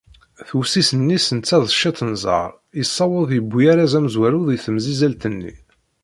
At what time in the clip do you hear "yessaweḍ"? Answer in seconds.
2.79-3.29